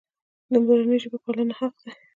د 0.51 0.53
مورنۍ 0.65 0.97
ژبې 1.03 1.17
پالنه 1.23 1.53
حق 1.59 1.75
دی. 1.83 1.91